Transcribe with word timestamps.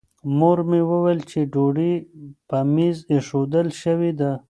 مور 0.37 0.57
مې 0.69 0.81
وویل 0.89 1.19
چې 1.31 1.39
ډوډۍ 1.53 1.93
په 2.49 2.57
مېز 2.73 2.97
ایښودل 3.11 3.67
شوې 3.81 4.11
ده. 4.19 4.31